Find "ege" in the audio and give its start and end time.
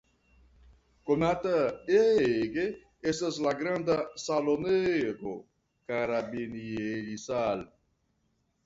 1.99-2.65